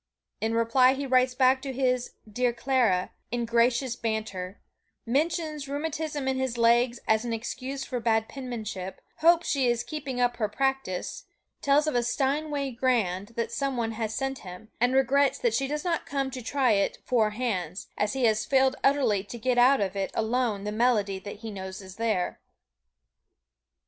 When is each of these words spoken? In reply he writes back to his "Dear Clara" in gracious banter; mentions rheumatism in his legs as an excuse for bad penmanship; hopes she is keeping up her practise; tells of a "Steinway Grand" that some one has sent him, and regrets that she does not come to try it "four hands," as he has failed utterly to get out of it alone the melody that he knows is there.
In 0.39 0.55
reply 0.55 0.95
he 0.95 1.05
writes 1.05 1.35
back 1.35 1.61
to 1.61 1.71
his 1.71 2.13
"Dear 2.27 2.53
Clara" 2.53 3.11
in 3.29 3.45
gracious 3.45 3.95
banter; 3.95 4.59
mentions 5.05 5.67
rheumatism 5.67 6.27
in 6.27 6.37
his 6.37 6.57
legs 6.57 6.99
as 7.07 7.23
an 7.23 7.33
excuse 7.33 7.85
for 7.85 7.99
bad 7.99 8.27
penmanship; 8.27 8.99
hopes 9.17 9.47
she 9.47 9.67
is 9.69 9.83
keeping 9.83 10.19
up 10.19 10.37
her 10.37 10.49
practise; 10.49 11.25
tells 11.61 11.85
of 11.85 11.93
a 11.93 12.01
"Steinway 12.01 12.71
Grand" 12.71 13.33
that 13.35 13.51
some 13.51 13.77
one 13.77 13.91
has 13.91 14.15
sent 14.15 14.39
him, 14.39 14.69
and 14.81 14.95
regrets 14.95 15.37
that 15.37 15.53
she 15.53 15.67
does 15.67 15.85
not 15.85 16.07
come 16.07 16.31
to 16.31 16.41
try 16.41 16.71
it 16.71 16.97
"four 17.05 17.29
hands," 17.29 17.85
as 17.95 18.13
he 18.13 18.23
has 18.25 18.43
failed 18.43 18.75
utterly 18.83 19.23
to 19.25 19.37
get 19.37 19.59
out 19.59 19.81
of 19.81 19.95
it 19.95 20.09
alone 20.15 20.63
the 20.63 20.71
melody 20.71 21.19
that 21.19 21.41
he 21.45 21.51
knows 21.51 21.79
is 21.79 21.97
there. 21.97 22.39